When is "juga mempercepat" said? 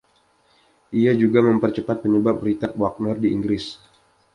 1.21-1.97